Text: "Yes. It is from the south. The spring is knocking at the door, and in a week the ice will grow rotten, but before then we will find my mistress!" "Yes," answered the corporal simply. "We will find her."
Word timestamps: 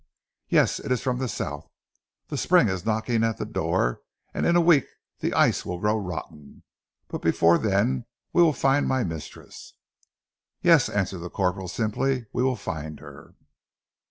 "Yes. 0.49 0.79
It 0.79 0.91
is 0.91 1.03
from 1.03 1.19
the 1.19 1.27
south. 1.27 1.69
The 2.29 2.35
spring 2.39 2.69
is 2.69 2.87
knocking 2.87 3.23
at 3.23 3.37
the 3.37 3.45
door, 3.45 4.01
and 4.33 4.47
in 4.47 4.55
a 4.55 4.59
week 4.59 4.87
the 5.19 5.31
ice 5.35 5.63
will 5.63 5.77
grow 5.79 5.95
rotten, 5.95 6.63
but 7.07 7.21
before 7.21 7.59
then 7.59 8.07
we 8.33 8.41
will 8.41 8.51
find 8.51 8.87
my 8.87 9.03
mistress!" 9.03 9.75
"Yes," 10.63 10.89
answered 10.89 11.19
the 11.19 11.29
corporal 11.29 11.67
simply. 11.67 12.25
"We 12.33 12.41
will 12.41 12.55
find 12.55 12.99
her." 12.99 13.35